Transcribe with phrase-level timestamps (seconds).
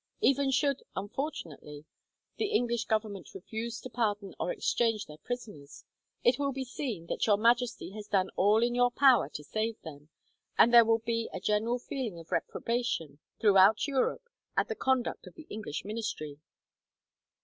[0.19, 1.85] Even should, unfortunately,
[2.37, 5.85] the English Government refuse to pardon or exchange their prisoners,
[6.23, 9.79] it will be seen that Your Majesty has done all in your power to save
[9.83, 10.09] them,
[10.57, 14.27] and there will be a general feeling of reprobation, throughout Europe,
[14.57, 16.39] at the conduct of the English Ministry."